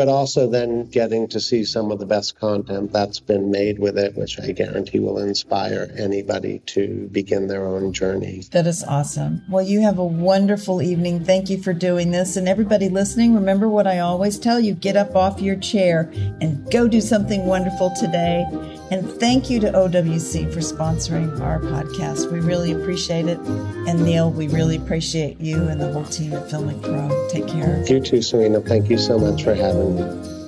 [0.00, 3.98] but also then getting to see some of the best content that's been made with
[3.98, 8.44] it, which I guarantee will inspire anybody to begin their own journey.
[8.52, 9.42] That is awesome.
[9.50, 11.22] Well, you have a wonderful evening.
[11.22, 12.38] Thank you for doing this.
[12.38, 16.64] And everybody listening, remember what I always tell you get up off your chair and
[16.72, 18.46] go do something wonderful today.
[18.90, 22.30] And thank you to OWC for sponsoring our podcast.
[22.32, 23.38] We really appreciate it.
[23.38, 27.28] And Neil, we really appreciate you and the whole team at Filmic Pro.
[27.28, 27.84] Take care.
[27.86, 28.60] You too, Serena.
[28.60, 30.39] Thank you so much for having me.